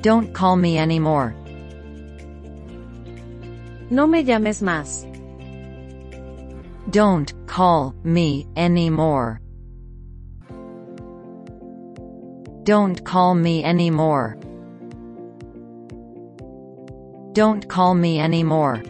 Don't 0.00 0.34
call 0.34 0.56
me 0.56 0.78
anymore. 0.78 1.36
No 3.88 4.08
me 4.08 4.24
llames 4.24 4.62
más. 4.62 5.06
Don't 6.90 7.32
call 7.46 7.94
me 8.02 8.48
anymore. 8.56 9.40
Don't 12.64 13.04
call 13.04 13.36
me 13.36 13.62
anymore. 13.62 14.36
Don't 17.32 17.68
call 17.68 17.94
me 17.94 18.18
anymore. 18.18 18.82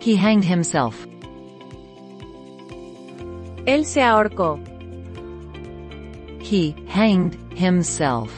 He 0.00 0.16
hanged 0.16 0.44
himself. 0.44 1.06
Él 3.66 3.84
se 3.84 4.00
ahorcó. 4.00 4.58
He 6.40 6.74
hanged 6.86 7.36
himself. 7.54 8.32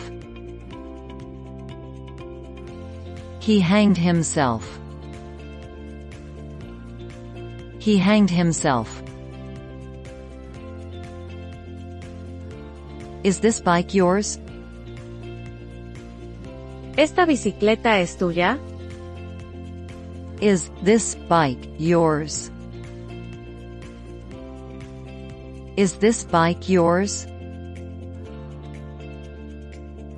He 3.40 3.60
hanged 3.60 3.96
himself. 3.96 4.80
He 7.78 7.96
hanged 7.96 8.30
himself. 8.30 9.02
Is 13.22 13.40
this 13.40 13.60
bike 13.60 13.94
yours? 13.94 14.38
¿Esta 16.96 17.24
bicicleta 17.24 18.00
es 18.00 18.16
tuya? 18.16 18.58
Is 20.40 20.70
this 20.82 21.16
bike 21.28 21.68
yours? 21.76 22.50
Is 25.76 25.94
this 25.98 26.24
bike 26.24 26.66
yours? 26.66 27.26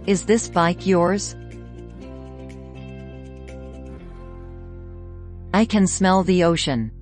Is 0.07 0.25
this 0.27 0.49
bike 0.49 0.87
yours? 0.87 1.35
I 5.53 5.65
can 5.65 5.89
smell 5.89 6.23
the 6.23 6.45
ocean. 6.45 6.93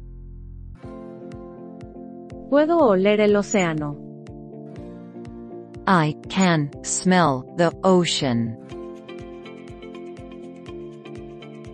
Puedo 2.49 2.81
oler 2.81 3.21
el 3.21 3.37
océano. 3.37 3.97
I 5.87 6.17
can 6.31 6.71
smell 6.83 7.45
the 7.59 7.71
ocean. 7.85 8.57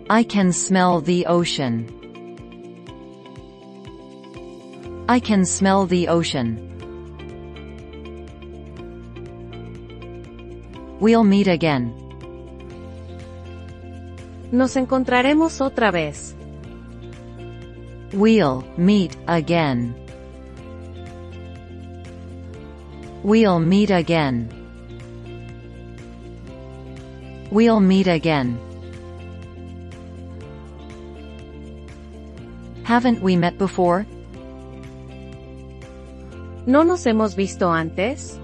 I 0.09 0.23
can 0.23 0.53
smell 0.53 1.01
the 1.01 1.25
ocean. 1.25 1.93
I 5.09 5.19
can 5.19 5.43
smell 5.43 5.85
the 5.85 6.07
ocean. 6.07 6.63
We'll 11.01 11.25
meet 11.25 11.47
again. 11.47 11.93
Nos 14.49 14.77
encontraremos 14.77 15.59
otra 15.59 15.91
vez. 15.91 16.33
We'll 18.13 18.63
meet 18.77 19.17
again. 19.27 19.93
We'll 23.23 23.59
meet 23.59 23.91
again. 23.91 24.47
We'll 27.51 27.81
meet 27.81 28.07
again. 28.07 28.66
Haven't 32.87 33.21
we 33.21 33.35
met 33.35 33.57
before? 33.57 34.05
¿No 36.65 36.83
nos 36.83 37.03
hemos 37.03 37.35
visto 37.35 37.69
antes? 37.69 38.39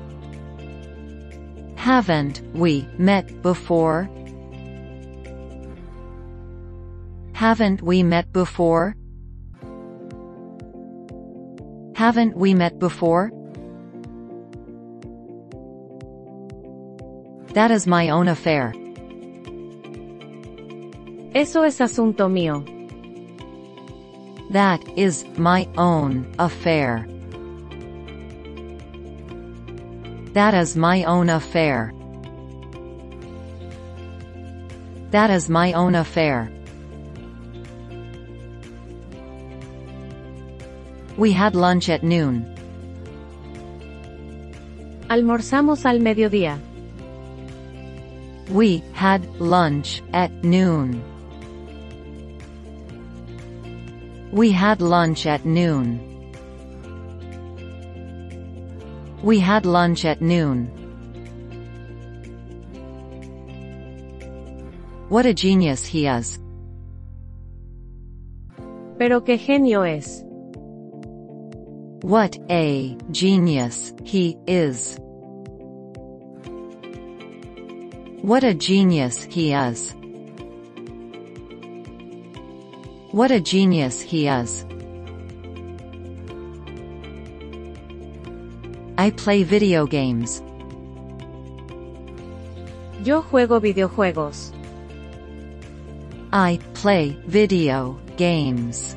Haven't 1.77 2.41
we 2.53 2.85
met 2.97 3.41
before? 3.41 4.09
Haven't 7.31 7.81
we 7.81 8.03
met 8.03 8.33
before? 8.33 8.97
Haven't 11.95 12.35
we 12.35 12.53
met 12.53 12.79
before? 12.79 13.31
That 17.53 17.71
is 17.71 17.87
my 17.87 18.09
own 18.09 18.27
affair. 18.27 18.73
Eso 21.33 21.63
es 21.63 21.79
asunto 21.79 22.27
mío. 22.27 22.72
That 24.53 24.87
is 24.95 25.25
my 25.35 25.67
own 25.77 26.31
affair. 26.37 27.07
That 30.33 30.53
is 30.53 30.75
my 30.77 31.03
own 31.05 31.29
affair. 31.31 31.91
That 35.09 35.31
is 35.31 35.49
my 35.49 35.73
own 35.73 35.95
affair. 35.95 36.51
We 41.17 41.31
had 41.31 41.55
lunch 41.55 41.89
at 41.89 42.03
noon. 42.03 42.45
Almorzamos 45.09 45.83
al 45.83 45.97
mediodía. 45.97 46.59
We 48.51 48.83
had 48.93 49.25
lunch 49.39 50.03
at 50.13 50.31
noon. 50.43 51.12
We 54.33 54.51
had 54.51 54.81
lunch 54.81 55.27
at 55.27 55.45
noon. 55.45 55.99
We 59.21 59.39
had 59.39 59.67
lunch 59.67 60.05
at 60.05 60.23
noon. 60.23 60.65
What 65.09 65.27
a 65.27 65.35
genius 65.35 65.85
he 65.85 66.07
is. 66.07 66.39
Pero 68.97 69.21
qué 69.21 69.37
genio 69.37 69.83
es. 69.83 70.23
What 72.01 72.35
a 72.49 72.97
genius 73.11 73.93
he 74.03 74.35
is. 74.47 74.97
What 78.23 78.43
a 78.43 78.55
genius 78.55 79.25
he 79.25 79.53
is. 79.53 79.93
What 83.13 83.29
a 83.29 83.39
genius 83.39 84.01
he 84.01 84.27
is. 84.27 84.65
I 88.97 89.11
play 89.11 89.43
video 89.43 89.85
games. 89.85 90.41
Yo 93.03 93.21
juego 93.21 93.61
videojuegos. 93.61 94.51
I 96.31 96.57
play 96.73 97.15
video 97.27 97.99
games. 98.17 98.95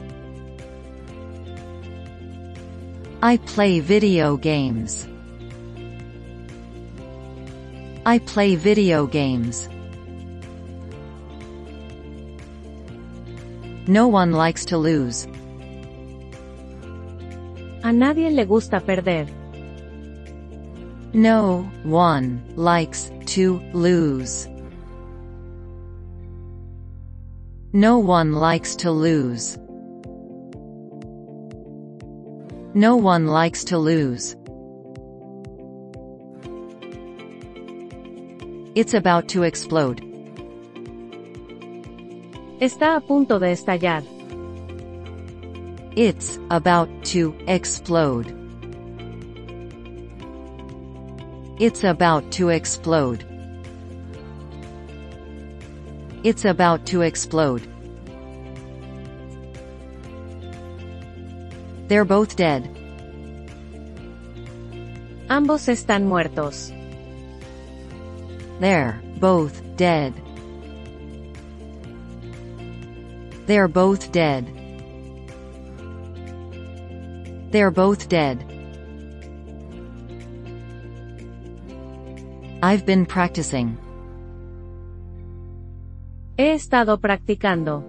I 3.22 3.36
play 3.36 3.80
video 3.80 4.38
games. 4.38 5.06
I 8.06 8.18
play 8.20 8.56
video 8.56 9.06
games. 9.06 9.68
No 13.88 14.08
one 14.08 14.32
likes 14.32 14.64
to 14.64 14.78
lose. 14.78 15.28
A 17.84 17.92
nadie 17.92 18.34
le 18.34 18.44
gusta 18.44 18.80
perder. 18.80 19.28
No 21.12 21.70
one 21.84 22.42
likes 22.56 23.12
to 23.26 23.60
lose. 23.72 24.48
No 27.72 27.98
one 28.00 28.32
likes 28.32 28.74
to 28.76 28.90
lose. 28.90 29.56
No 32.74 32.96
one 32.96 33.28
likes 33.28 33.62
to 33.64 33.78
lose. 33.78 34.34
It's 38.74 38.94
about 38.94 39.28
to 39.28 39.44
explode. 39.44 40.15
Está 42.60 42.96
a 42.96 43.00
punto 43.02 43.38
de 43.38 43.52
estallar. 43.52 44.02
It's 45.94 46.38
about 46.48 46.88
to 47.12 47.34
explode. 47.46 48.34
It's 51.58 51.84
about 51.84 52.32
to 52.32 52.48
explode. 52.48 53.26
It's 56.24 56.46
about 56.46 56.86
to 56.86 57.02
explode. 57.02 57.68
They're 61.88 62.06
both 62.06 62.36
dead. 62.36 62.70
Ambos 65.28 65.68
están 65.68 66.06
muertos. 66.06 66.72
They're 68.60 69.02
both 69.20 69.60
dead. 69.76 70.14
They're 73.46 73.68
both 73.68 74.10
dead. 74.10 74.44
They're 77.52 77.70
both 77.70 78.08
dead. 78.08 78.44
I've 82.62 82.84
been 82.84 83.06
practicing. 83.06 83.78
He 86.36 86.50
estado 86.50 86.96
practicando. 86.96 87.84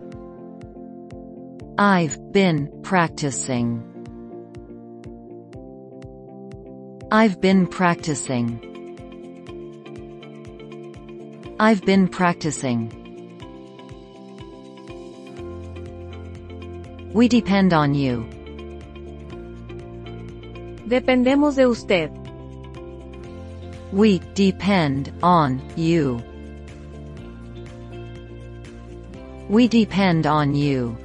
I've 1.79 2.31
been 2.31 2.69
practicing. 2.83 3.83
I've 7.11 7.41
been 7.41 7.65
practicing. 7.65 8.59
I've 11.59 11.81
been 11.81 12.07
practicing. 12.07 13.06
We 17.17 17.27
depend 17.27 17.73
on 17.73 17.95
you. 17.95 18.27
Dependemos 20.87 21.55
de 21.55 21.65
usted. 21.65 22.11
We 23.91 24.19
depend 24.35 25.11
on 25.23 25.59
you. 25.75 26.21
We 29.49 29.67
depend 29.67 30.27
on 30.27 30.53
you. 30.53 30.95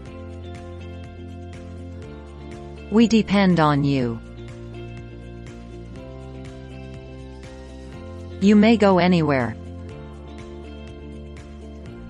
We 2.90 3.09
depend 3.09 3.59
on 3.59 3.83
you. 3.83 4.18
You 8.42 8.55
may 8.55 8.77
go 8.77 8.98
anywhere. 8.98 9.57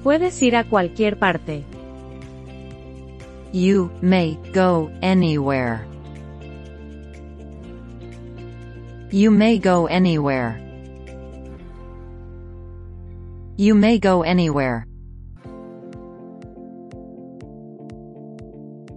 Puedes 0.02 0.42
ir 0.42 0.56
a 0.56 0.64
cualquier 0.64 1.16
parte. 1.16 1.71
You 3.52 3.92
may 4.00 4.38
go 4.52 4.90
anywhere. 5.02 5.86
You 9.10 9.30
may 9.30 9.58
go 9.58 9.86
anywhere. 9.88 10.58
You 13.58 13.74
may 13.74 13.98
go 13.98 14.22
anywhere. 14.22 14.86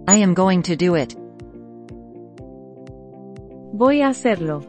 I 0.08 0.16
am 0.16 0.32
going 0.32 0.62
to 0.62 0.74
do 0.74 0.94
it. 0.94 1.14
Voy 3.74 4.00
a 4.00 4.08
hacerlo. 4.08 4.64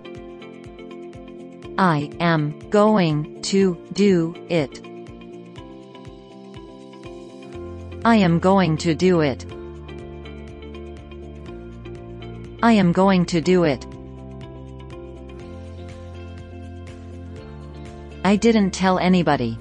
I 1.77 2.09
am 2.19 2.59
going 2.69 3.41
to 3.43 3.77
do 3.93 4.35
it. 4.49 4.81
I 8.03 8.17
am 8.17 8.39
going 8.39 8.75
to 8.79 8.93
do 8.93 9.21
it. 9.21 9.45
I 12.67 12.73
am 12.73 12.91
going 12.91 13.25
to 13.27 13.39
do 13.39 13.63
it. 13.63 13.85
I 18.25 18.35
didn't 18.35 18.71
tell 18.71 18.99
anybody. 18.99 19.57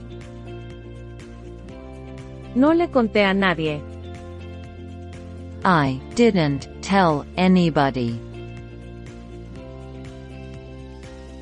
No 2.57 2.73
le 2.73 2.89
conté 2.89 3.23
a 3.31 3.33
nadie. 3.33 3.81
I 5.65 6.01
didn't 6.17 6.67
tell 6.83 7.25
anybody. 7.37 8.21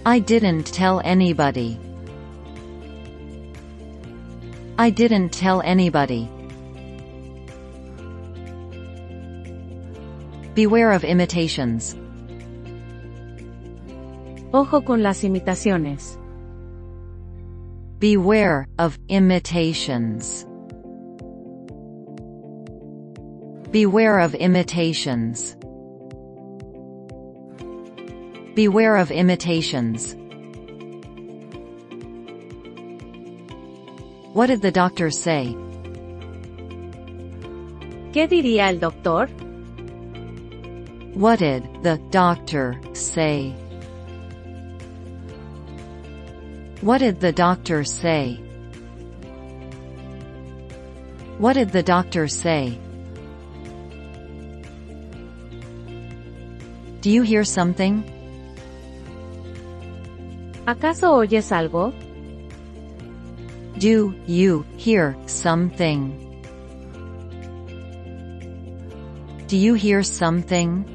I 0.05 0.19
didn't 0.19 0.67
tell 0.67 1.01
anybody. 1.03 1.79
I 4.77 4.91
didn't 4.91 5.31
tell 5.33 5.63
anybody. 5.63 6.29
Beware 10.55 10.93
of 10.93 11.03
imitations. 11.03 11.97
Ojo 14.53 14.81
con 14.83 15.03
las 15.03 15.25
imitaciones. 15.25 16.17
Beware 17.99 18.69
of 18.79 18.97
imitations. 19.09 20.47
Beware 23.73 24.21
of 24.21 24.37
imitations. 24.37 25.57
Beware 28.55 28.97
of 28.97 29.11
imitations. 29.11 30.15
What 34.33 34.47
did 34.47 34.63
the 34.63 34.71
doctor 34.71 35.11
say? 35.11 35.57
¿Qué 38.13 38.29
diría 38.29 38.69
el 38.69 38.79
doctor? 38.79 39.29
What 41.15 41.39
did 41.39 41.85
the 41.85 41.97
doctor 42.11 42.81
say? 42.93 43.55
What 46.81 46.99
did 46.99 47.21
the 47.21 47.31
doctor 47.31 47.85
say? 47.85 48.35
What 51.39 51.53
did 51.53 51.71
the 51.71 51.85
doctor 51.85 52.27
say? 52.27 52.79
Do 57.01 57.11
you 57.11 57.23
hear 57.23 57.45
something? 57.45 58.03
¿Acaso 60.67 61.15
oyes 61.15 61.53
algo? 61.53 61.93
Do 63.79 64.15
you 64.27 64.65
hear 64.77 65.17
something? 65.27 66.21
Do 69.47 69.57
you 69.57 69.75
hear 69.75 70.03
something? 70.03 70.94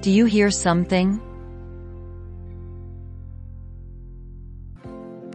Do 0.00 0.10
you 0.10 0.24
hear 0.24 0.50
something? 0.50 1.20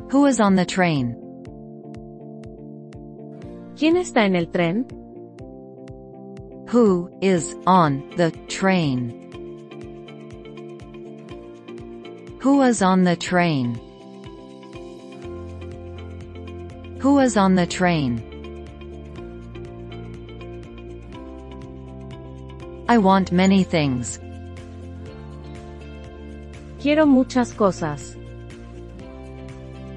Who 0.09 0.25
is 0.25 0.39
on 0.39 0.55
the 0.55 0.65
train? 0.65 1.15
¿Quién 3.75 3.95
está 3.95 4.25
en 4.25 4.35
el 4.35 4.47
tren? 4.47 4.85
Who 6.69 7.11
is 7.21 7.55
on 7.67 8.09
the 8.17 8.31
train? 8.47 9.21
Who 12.41 12.63
is 12.63 12.81
on 12.81 13.03
the 13.03 13.15
train? 13.15 13.75
Who 17.01 17.19
is 17.19 17.37
on 17.37 17.53
the 17.53 17.67
train? 17.67 18.23
I 22.89 22.97
want 22.97 23.31
many 23.31 23.63
things. 23.63 24.19
Quiero 26.85 27.07
muchas 27.07 27.51
cosas. 27.51 28.15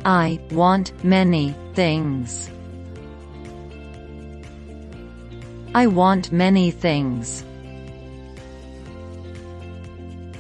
I 0.07 0.41
want 0.53 0.95
many 1.05 1.55
things. 1.75 2.51
I 5.75 5.87
want 5.87 6.33
many 6.33 6.71
things. 6.71 7.45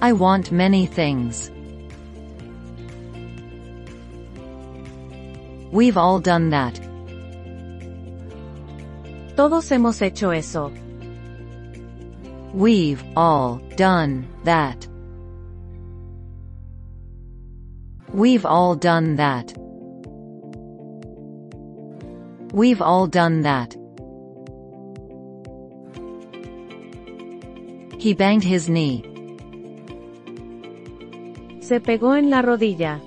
I 0.00 0.14
want 0.14 0.50
many 0.50 0.86
things. 0.86 1.50
We've 5.70 5.98
all 5.98 6.18
done 6.18 6.48
that. 6.48 6.80
Todos 9.36 9.68
hemos 9.68 10.00
hecho 10.00 10.30
eso. 10.30 10.72
We've 12.54 13.04
all 13.14 13.60
done 13.76 14.26
that. 14.44 14.87
We've 18.18 18.44
all 18.44 18.74
done 18.74 19.14
that. 19.14 19.54
We've 22.52 22.82
all 22.82 23.06
done 23.06 23.42
that. 23.42 23.76
He 28.00 28.14
banged 28.14 28.42
his 28.42 28.68
knee. 28.68 29.04
Se 31.60 31.78
pegó 31.78 32.18
en 32.18 32.28
la 32.28 32.42
rodilla. 32.42 33.00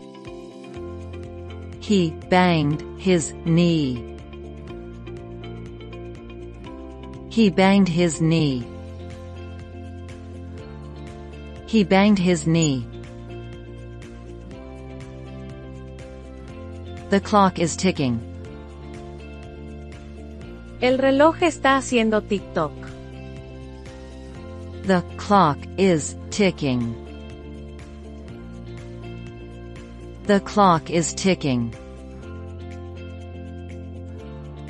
He 1.82 2.12
banged 2.30 2.82
his 2.98 3.34
knee. 3.44 4.18
He 7.30 7.50
banged 7.50 7.90
his 7.90 8.22
knee. 8.22 8.66
He 11.68 11.84
banged 11.84 12.20
his 12.20 12.48
knee. 12.48 12.88
The 17.12 17.20
clock 17.20 17.60
is 17.60 17.76
ticking. 17.76 18.22
El 20.82 20.98
reloj 20.98 21.42
está 21.42 21.76
haciendo 21.76 22.22
tictac. 22.22 22.72
The 24.84 25.04
clock 25.18 25.58
is 25.78 26.16
ticking. 26.30 26.96
The 30.24 30.40
clock 30.40 30.90
is 30.90 31.14
ticking. 31.14 31.76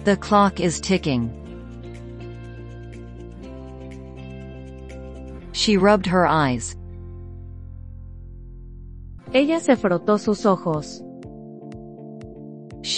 The 0.03 0.17
clock 0.17 0.59
is 0.59 0.81
ticking. 0.81 1.29
She 5.51 5.77
rubbed 5.77 6.07
her 6.07 6.25
eyes. 6.25 6.75
Ella 9.31 9.59
se 9.59 9.75
frotó 9.75 10.19
sus 10.19 10.43
ojos. 10.43 11.03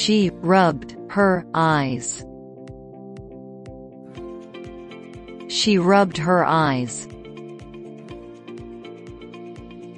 She 0.03 0.31
rubbed 0.41 0.97
her 1.11 1.45
eyes. 1.53 2.25
She 5.47 5.77
rubbed 5.77 6.17
her 6.17 6.43
eyes. 6.43 7.07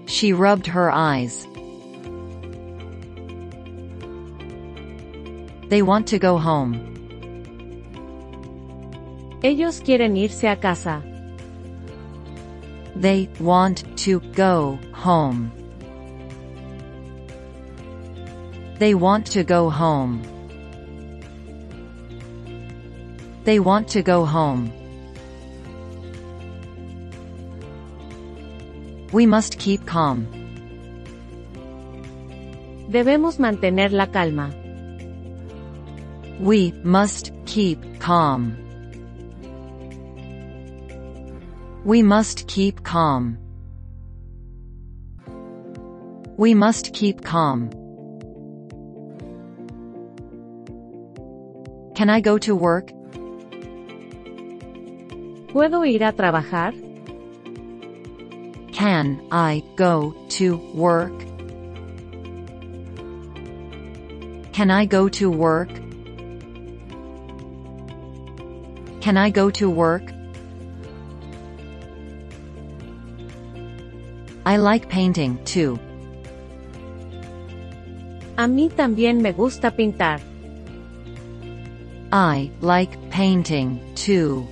She 0.06 0.32
rubbed 0.32 0.68
her 0.68 0.91
eyes. 0.91 1.47
They 5.70 5.82
want 5.82 6.06
to 6.10 6.20
go 6.20 6.38
home. 6.38 6.76
Ellos 9.43 9.80
quieren 9.80 10.16
irse 10.18 10.43
a 10.43 10.56
casa. 10.56 11.01
They 12.95 13.28
want 13.39 13.84
to 14.06 14.20
go 14.36 14.78
home. 14.93 15.51
They 18.78 18.93
want 18.93 19.26
to 19.28 19.45
go 19.45 19.69
home. 19.69 20.21
They 23.45 23.59
want 23.59 23.88
to 23.89 24.01
go 24.01 24.26
home. 24.26 24.73
We 29.13 29.26
must 29.26 29.59
keep 29.59 29.86
calm. 29.86 30.28
Debemos 32.89 33.38
mantener 33.38 33.91
la 33.91 34.07
calma. 34.07 34.51
We 36.41 36.73
must 36.84 37.32
keep 37.45 37.80
calm. 37.99 38.57
We 41.86 42.03
must 42.03 42.47
keep 42.47 42.84
calm. 42.84 43.38
We 46.36 46.53
must 46.53 46.93
keep 46.93 47.23
calm. 47.23 47.84
Can 51.95 52.09
I 52.09 52.19
go 52.19 52.37
to 52.37 52.53
work? 52.53 52.91
¿Puedo 55.47 55.85
ir 55.85 56.03
a 56.03 56.11
trabajar? 56.11 56.73
Can 58.73 59.21
I 59.31 59.63
go 59.77 60.13
to 60.31 60.57
work? 60.73 61.13
Can 64.51 64.69
I 64.71 64.85
go 64.85 65.07
to 65.07 65.31
work? 65.31 65.69
Can 68.99 69.15
I 69.15 69.29
go 69.29 69.49
to 69.51 69.69
work? 69.69 70.11
I 74.45 74.57
like 74.57 74.89
painting 74.89 75.39
too. 75.45 75.79
A 78.37 78.47
mí 78.47 78.69
también 78.69 79.21
me 79.21 79.31
gusta 79.31 79.71
pintar. 79.71 80.19
I 82.16 82.49
like 82.61 83.09
painting 83.09 83.93
too. 83.95 84.47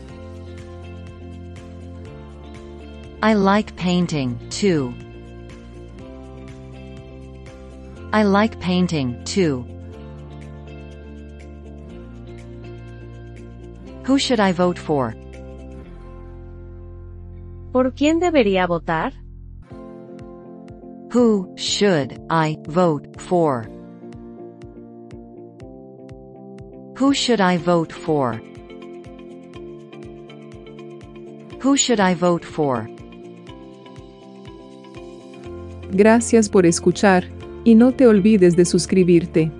I 3.22 3.36
like 3.36 3.74
painting 3.78 4.38
too. 4.50 4.94
I 8.12 8.24
like 8.24 8.60
painting 8.60 9.24
too. 9.24 9.66
Who 14.04 14.20
should 14.20 14.42
I 14.42 14.52
vote 14.52 14.78
for? 14.78 15.16
¿Por 17.72 17.92
quién 17.92 18.20
debería 18.20 18.68
votar? 18.68 19.14
Who 21.14 21.54
should 21.56 22.20
I 22.30 22.58
vote 22.68 23.22
for? 23.22 23.70
Who 27.04 27.14
should 27.14 27.42
I 27.42 27.58
vote 27.58 27.92
for? 27.92 28.42
Who 31.62 31.76
should 31.76 32.00
I 32.00 32.16
vote 32.16 32.46
for? 32.46 32.90
Gracias 35.92 36.48
por 36.48 36.66
escuchar, 36.66 37.26
y 37.66 37.76
no 37.76 37.92
te 37.92 38.08
olvides 38.08 38.56
de 38.56 38.64
suscribirte. 38.64 39.52